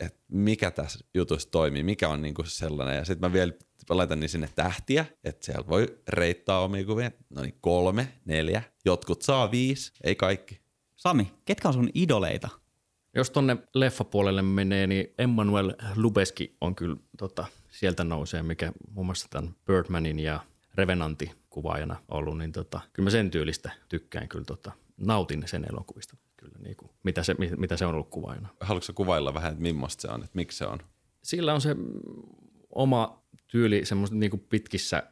[0.00, 2.96] että mikä tässä jutussa toimii, mikä on niinku sellainen.
[2.96, 3.52] Ja sitten mä vielä
[3.90, 7.10] laitan niin sinne tähtiä, että siellä voi reittaa omia kuvia.
[7.30, 10.60] No niin kolme, neljä, jotkut saa viisi, ei kaikki.
[10.96, 12.48] Sami, ketkä on sun idoleita
[13.14, 19.26] Jos tonne leffapuolelle menee, niin Emmanuel Lubeski on kyllä tota, sieltä nousee, mikä muun muassa
[19.30, 20.40] tämän Birdmanin ja
[20.74, 26.16] Revenanti kuvaajana ollut, niin tota, kyllä mä sen tyylistä tykkään kyllä tota, nautin sen elokuvista
[26.48, 28.48] kyllä, niin kuin, mitä, se, mitä se on ollut kuvaajana.
[28.60, 30.78] Haluatko kuvailla vähän, että millaista se on, että miksi se on?
[31.22, 31.76] Sillä on se
[32.70, 35.02] oma tyyli semmoista niin kuin pitkissä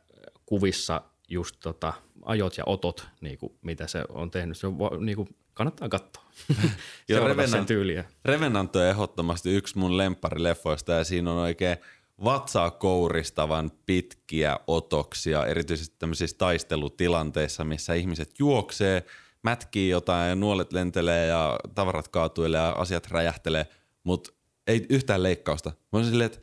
[0.46, 1.92] kuvissa just tota,
[2.25, 4.57] ajot ja otot, niin kuin, mitä se on tehnyt.
[4.57, 6.25] Se on, niin kuin, kannattaa katsoa.
[7.09, 8.05] ja Revenant, sen tyyliä.
[8.25, 11.77] Revenant on ehdottomasti yksi mun lempparileffoista ja siinä on oikein
[12.25, 19.05] vatsaa kouristavan pitkiä otoksia, erityisesti tämmöisissä taistelutilanteissa, missä ihmiset juoksee,
[19.50, 23.66] mätkii jotain ja nuolet lentelee ja tavarat kaatuilee ja asiat räjähtelee,
[24.04, 24.32] mutta
[24.66, 25.70] ei yhtään leikkausta.
[25.70, 26.38] Mä olisin silleen, että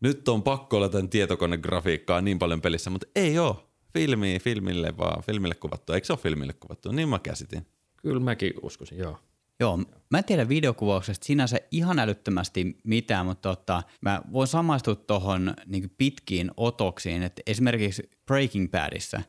[0.00, 3.56] nyt on pakko olla tämän tietokonegrafiikkaa niin paljon pelissä, mutta ei ole.
[3.92, 5.92] Filmi, filmille vaan, filmille kuvattu.
[5.92, 6.92] Eikö se ole filmille kuvattu?
[6.92, 7.66] Niin mä käsitin.
[7.96, 9.18] Kyllä mäkin uskoisin, joo.
[9.60, 9.76] Joo,
[10.10, 15.90] mä en tiedä videokuvauksesta sinänsä ihan älyttömästi mitään, mutta tota, mä voin samaistua tuohon niin
[15.98, 19.22] pitkiin otoksiin, että esimerkiksi Breaking Badissa,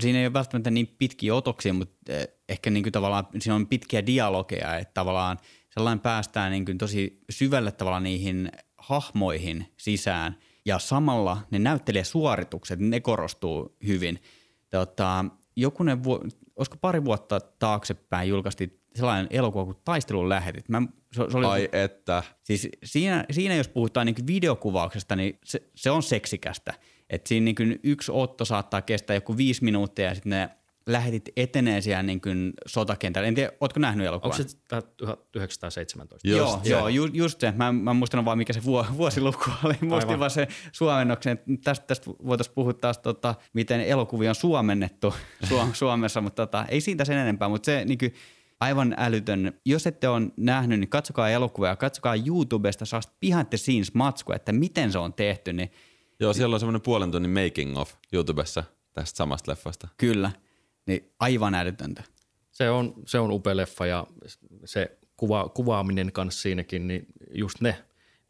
[0.00, 3.66] siinä ei ole välttämättä niin pitkiä otoksia, mutta eh, ehkä niin kuin tavallaan siinä on
[3.66, 5.38] pitkiä dialogeja, että tavallaan
[5.74, 13.00] sellainen päästään niin kuin tosi syvälle tavallaan niihin hahmoihin sisään ja samalla ne näyttelijäsuoritukset, ne
[13.00, 14.22] korostuu hyvin.
[14.70, 15.24] Tota,
[15.56, 16.20] jokunen vu-
[16.56, 20.68] olisiko pari vuotta taaksepäin julkaistiin sellainen elokuva kuin Taistelun lähetit.
[20.68, 22.22] Mä, se, se oli, Ai että.
[22.42, 26.74] Siis siinä, siinä jos puhutaan niin videokuvauksesta, niin se, se on seksikästä.
[27.12, 30.50] Et siinä niin yksi otto saattaa kestää joku viisi minuuttia ja sitten ne
[30.86, 33.28] lähetit etenee siellä niin kuin sotakentällä.
[33.28, 34.40] En tiedä, ootko nähnyt elokuvan?
[34.40, 34.56] Onko se
[34.96, 36.28] 1917?
[36.28, 37.52] Just, joo, joo ju, just se.
[37.56, 39.74] Mä, mä muistan vaan, mikä se vu, vuosiluku oli.
[39.80, 41.38] Muistin vaan se suomennoksen.
[41.64, 45.14] Tästä, tästä voitaisiin puhua taas, tota, miten elokuvia on suomennettu
[45.72, 47.48] Suomessa, mutta tota, ei siitä sen enempää.
[47.48, 48.14] Mutta se niin kuin,
[48.60, 49.52] aivan älytön.
[49.66, 54.34] Jos ette ole nähnyt, niin katsokaa elokuvia ja katsokaa YouTubesta saa behind the scenes matskua,
[54.34, 55.52] että miten se on tehty.
[55.52, 55.70] Niin
[56.22, 59.88] Joo, siellä on semmoinen puolen tunnin making of YouTubessa tästä samasta leffasta.
[59.96, 60.30] Kyllä,
[60.86, 62.02] niin aivan älytöntä.
[62.50, 64.06] Se on, se on upea leffa ja
[64.64, 67.84] se kuva, kuvaaminen kanssa siinäkin, niin just ne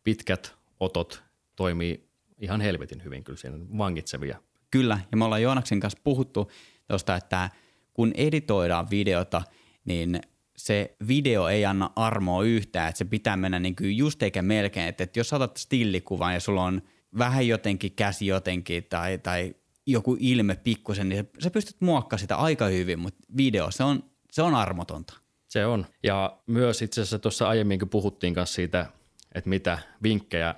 [0.04, 1.22] pitkät otot
[1.56, 4.38] toimii ihan helvetin hyvin kyllä siinä vangitsevia.
[4.70, 6.50] Kyllä, ja me ollaan Joonaksen kanssa puhuttu
[6.88, 7.50] tuosta, että
[7.94, 9.42] kun editoidaan videota–
[9.84, 10.20] niin
[10.56, 14.88] se video ei anna armoa yhtään, että se pitää mennä niin kuin just eikä melkein,
[14.88, 16.82] että, että jos otat stillikuvan ja sulla on
[17.18, 19.54] vähän jotenkin käsi jotenkin tai, tai
[19.86, 24.42] joku ilme pikkusen, niin sä pystyt muokkaamaan sitä aika hyvin, mutta video, se on, se
[24.42, 25.14] on armotonta.
[25.48, 25.86] Se on.
[26.02, 28.86] Ja myös itse asiassa tuossa aiemmin, kun puhuttiin kanssa siitä,
[29.34, 30.54] että mitä vinkkejä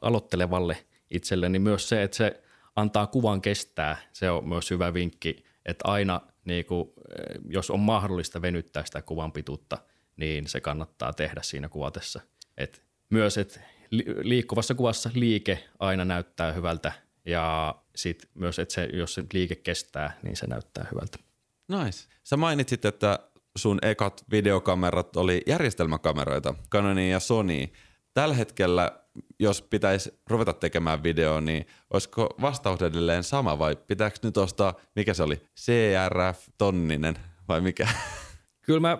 [0.00, 0.76] aloittelevalle
[1.10, 2.42] itselle, niin myös se, että se
[2.76, 7.80] antaa kuvan kestää, se on myös hyvä vinkki, että aina– niin kuin, eh, jos on
[7.80, 9.78] mahdollista venyttää sitä kuvan pituutta,
[10.16, 12.20] niin se kannattaa tehdä siinä kuvatessa.
[12.56, 13.60] Et myös, että
[14.22, 16.92] liikkuvassa kuvassa liike aina näyttää hyvältä
[17.24, 21.18] ja sit myös, että se, jos se liike kestää, niin se näyttää hyvältä.
[21.68, 22.08] Nice.
[22.24, 23.18] Sä mainitsit, että
[23.58, 27.68] sun ekat videokamerat oli järjestelmäkameroita, Canonin ja Sony.
[28.14, 29.02] Tällä hetkellä
[29.38, 35.14] jos pitäisi ruveta tekemään videoa, niin olisiko vastaus edelleen sama vai pitääkö nyt ostaa, mikä
[35.14, 37.88] se oli, CRF-tonninen vai mikä?
[38.62, 38.98] Kyllä mä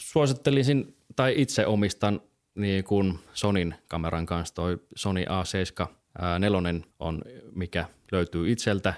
[0.00, 2.20] suosittelisin, tai itse omistan
[2.54, 5.86] niin kuin Sonin kameran kanssa toi Sony A7
[6.38, 7.22] nelonen on,
[7.54, 8.94] mikä löytyy itseltä.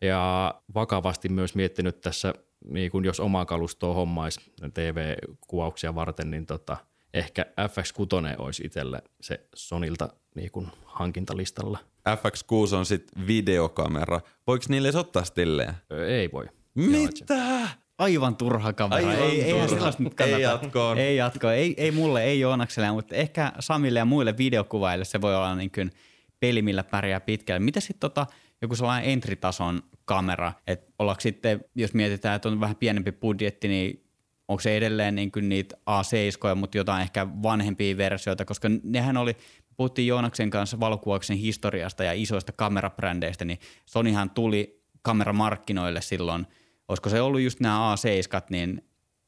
[0.00, 2.34] Ja vakavasti myös miettinyt tässä,
[2.64, 6.76] niin kuin jos omaa kalustoa hommaisi TV-kuvauksia varten, niin tota,
[7.14, 11.78] ehkä FX6 olisi itselle se Sonilta niin kuin hankintalistalla.
[12.08, 14.20] FX6 on sitten videokamera.
[14.46, 15.74] Voiko niille ottaa stilleen?
[16.08, 16.46] Ei voi.
[16.74, 17.68] Mitä?
[17.98, 19.10] Aivan turha kamera.
[19.10, 19.68] Aivan ei, turha.
[19.68, 20.36] sellaista nyt kannata.
[20.36, 20.98] Ei jatkoon.
[20.98, 21.54] Ei jatkoon.
[21.54, 25.70] Ei, ei mulle, ei Joonakselle, mutta ehkä Samille ja muille videokuvaille se voi olla niin
[25.70, 25.90] kuin
[26.40, 27.60] peli, millä pärjää pitkälle.
[27.60, 28.26] Mitä sitten tota,
[28.62, 34.04] joku sellainen entry-tason kamera, että ollaanko sitten, jos mietitään, että on vähän pienempi budjetti, niin
[34.48, 39.36] onko se edelleen niin kuin niitä A7, mutta jotain ehkä vanhempia versioita, koska nehän oli,
[39.76, 46.46] puhuttiin Joonaksen kanssa valokuvauksen historiasta ja isoista kamerabrändeistä, niin Sonyhan tuli kameramarkkinoille silloin,
[46.88, 48.82] olisiko se ollut just nämä A7, niin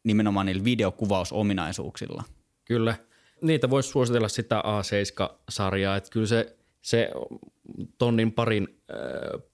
[0.04, 2.24] nimenomaan niillä videokuvausominaisuuksilla.
[2.64, 2.94] Kyllä.
[3.42, 7.10] Niitä voisi suositella sitä A7-sarjaa, että kyllä se, se
[7.98, 8.68] tonnin parin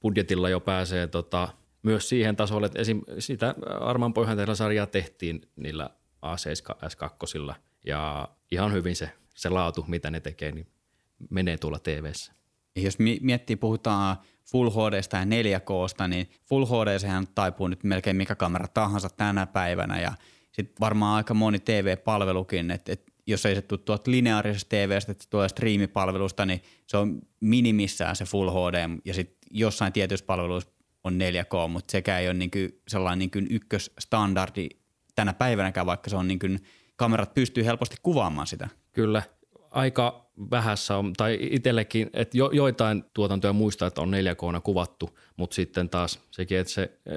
[0.01, 1.49] budjetilla jo pääsee tota,
[1.83, 3.03] myös siihen tasolle, että esim.
[3.19, 4.14] sitä Arman
[4.55, 5.90] sarjaa tehtiin niillä
[6.27, 10.66] A7 S2 ja ihan hyvin se, se laatu, mitä ne tekee, niin
[11.31, 12.33] menee tuolla TVssä.
[12.77, 14.16] Jos miettii, puhutaan
[14.51, 19.47] Full HDsta ja 4Ksta, niin Full HD sehän taipuu nyt melkein mikä kamera tahansa tänä
[19.47, 20.01] päivänä.
[20.01, 20.13] Ja
[20.53, 25.25] sitten varmaan aika moni TV-palvelukin, että et jos ei se tule tuolta lineaarisesta TVstä, että
[25.25, 30.71] se tulee striimipalvelusta, niin se on minimissään se Full HD ja sitten jossain tietyissä palveluissa
[31.05, 34.69] on 4K, mutta sekä ei ole niin kuin sellainen niin kuin ykkösstandardi
[35.15, 36.65] tänä päivänäkään, vaikka se on niin kuin,
[36.97, 38.69] kamerat pystyy helposti kuvaamaan sitä.
[38.93, 39.23] Kyllä,
[39.77, 45.19] aika vähässä on, tai itsellekin, että jo, joitain tuotantoja muistaa, että on 4 k kuvattu,
[45.37, 47.17] mutta sitten taas sekin, että se ää,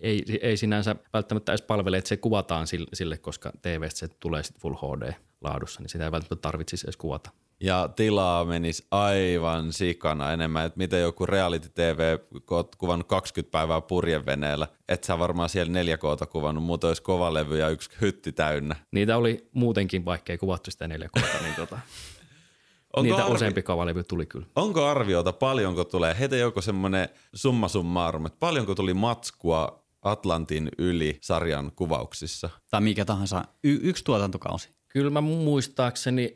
[0.00, 4.62] ei, ei sinänsä välttämättä edes palvele, että se kuvataan sille, koska TV se tulee sitten
[4.62, 7.30] Full HD-laadussa, niin sitä ei välttämättä tarvitsisi edes kuvata.
[7.60, 13.52] Ja tilaa menisi aivan sikana enemmän, että miten joku reality TV, kun oot kuvannut 20
[13.52, 17.90] päivää purjeveneellä, et sä varmaan siellä 4 k kuvannut, muuten olisi kova levy ja yksi
[18.00, 18.76] hytti täynnä.
[18.92, 21.78] Niitä oli muutenkin, vaikka ei kuvattu sitä 4 k niin tota,
[22.96, 23.34] Onko niitä arvi...
[23.34, 24.46] useampi kavalevy tuli kyllä.
[24.56, 31.18] Onko arviota, paljonko tulee, heitä joku semmoinen summa summarum, että paljonko tuli matskua Atlantin yli
[31.22, 32.50] sarjan kuvauksissa?
[32.70, 34.68] Tai mikä tahansa, y- yksi tuotantokausi.
[34.88, 36.34] Kyllä mä muistaakseni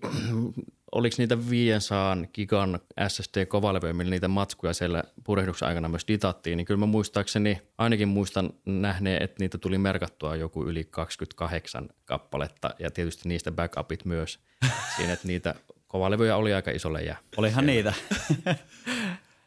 [0.93, 6.81] oliko niitä 500 gigan SSD-kovalevyjä, millä niitä matskuja siellä purehduksen aikana myös ditattiin, niin kyllä
[6.81, 13.29] mä muistaakseni, ainakin muistan nähneen, että niitä tuli merkattua joku yli 28 kappaletta ja tietysti
[13.29, 14.41] niistä backupit myös
[14.97, 15.55] siinä, että niitä
[15.87, 17.17] kovalevyjä oli aika iso leijä.
[17.37, 17.95] Olihan niitä.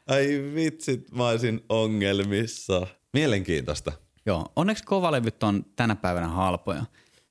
[0.07, 2.87] Ai vitsit, mä olisin ongelmissa.
[3.13, 3.91] Mielenkiintoista.
[4.25, 6.85] Joo, onneksi kovalevyt on tänä päivänä halpoja.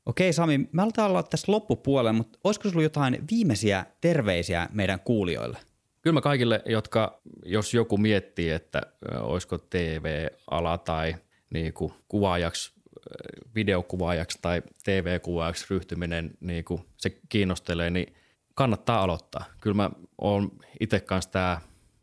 [0.07, 5.59] Okei Sami, me aletaan olla tässä loppupuolella, mutta olisiko sinulla jotain viimeisiä terveisiä meidän kuulijoille?
[6.03, 8.81] Kyllä mä kaikille, jotka, jos joku miettii, että
[9.21, 11.15] olisiko TV-ala tai
[11.51, 12.73] niin kuin kuvaajaksi,
[13.55, 18.15] videokuvaajaksi tai TV-kuvaajaksi ryhtyminen, niin kuin se kiinnostelee, niin
[18.55, 19.45] kannattaa aloittaa.
[19.61, 21.61] Kyllä mä oon itse kanssa tämä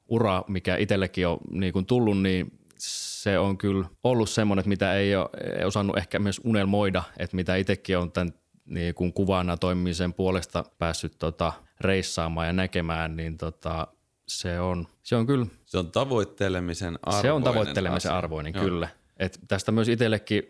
[0.07, 4.93] ura, mikä itsellekin on niin kuin tullut, niin se on kyllä ollut semmoinen, että mitä
[4.93, 8.33] ei ole osannut ehkä myös unelmoida, että mitä itsekin on tämän
[8.65, 13.87] niin kuin kuvana toimimisen puolesta päässyt tota, reissaamaan ja näkemään, niin tota,
[14.27, 15.45] se, on, se on kyllä.
[15.65, 17.21] Se on tavoittelemisen arvoinen.
[17.21, 18.17] Se on tavoittelemisen asia.
[18.17, 18.63] arvoinen, Joo.
[18.63, 18.87] kyllä.
[19.17, 20.43] Et tästä myös itsellekin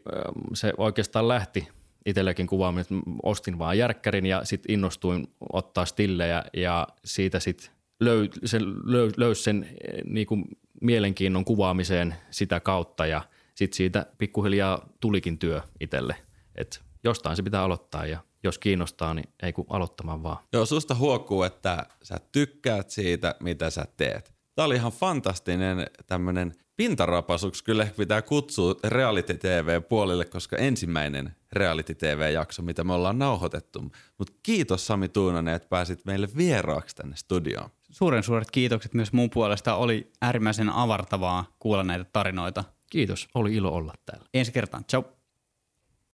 [0.54, 1.68] se oikeastaan lähti
[2.06, 8.30] itsellekin kuvaaminen, että ostin vaan järkkärin ja sitten innostuin ottaa stillejä ja siitä sitten löy,
[8.46, 9.70] sen, löy, löysi sen
[10.06, 10.46] niin kuin
[10.82, 13.22] mielenkiinnon kuvaamiseen sitä kautta ja
[13.56, 16.16] sitten siitä pikkuhiljaa tulikin työ itselle.
[16.56, 20.38] Että jostain se pitää aloittaa ja jos kiinnostaa, niin ei kun aloittamaan vaan.
[20.54, 24.34] Joo, susta huokuu, että sä tykkäät siitä, mitä sä teet.
[24.56, 31.96] Tämä oli ihan fantastinen tämmöinen pintarapasuksi kyllä pitää kutsua reality TV puolelle, koska ensimmäinen reality
[31.96, 33.82] TV-jakso, mitä me ollaan nauhoitettu.
[34.18, 37.70] Mutta kiitos Sami Tuunanen, että pääsit meille vieraaksi tänne studioon.
[37.92, 39.76] Suuren suuret kiitokset myös mun puolesta.
[39.76, 42.64] Oli äärimmäisen avartavaa kuulla näitä tarinoita.
[42.90, 44.26] Kiitos, oli ilo olla täällä.
[44.34, 45.19] Ensi kertaan, ciao.